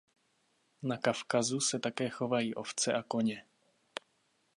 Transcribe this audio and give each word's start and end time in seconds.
Na 0.83 0.97
Kavkazu 0.97 1.59
se 1.59 1.79
také 1.79 2.09
chovají 2.09 2.55
ovce 2.55 2.93
a 2.93 3.03
koně. 3.03 3.45